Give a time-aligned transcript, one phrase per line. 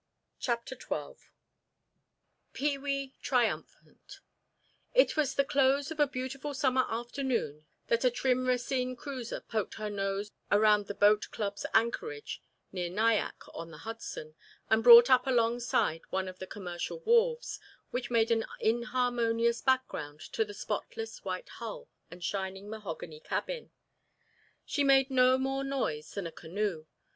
[0.39, 1.29] CHAPTER XII
[2.53, 4.19] PEE WEE TRIUMPHANT
[4.95, 9.41] It was toward the close of a beautiful summer afternoon that a trim Racine cruiser
[9.41, 12.41] poked her nose around the boat club's anchorage
[12.71, 14.33] near Nyack on the Hudson,
[14.71, 17.59] and brought up alongside one of the commercial wharves,
[17.91, 23.69] which made an inharmonious background to the spotless white hull and shining mahogany cabin.
[24.65, 26.87] She made no more noise than a canoe.